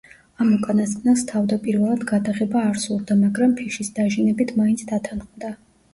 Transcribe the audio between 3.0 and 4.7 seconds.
მაგრამ, ფიშის დაჟინებით